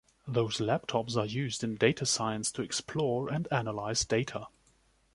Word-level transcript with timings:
Those 0.27 0.57
laptops 0.57 1.15
are 1.15 1.27
used 1.27 1.63
in 1.63 1.75
data 1.75 2.07
science 2.07 2.51
to 2.53 2.63
explore 2.63 3.31
and 3.31 3.47
analyze 3.51 4.03
data. 4.03 4.47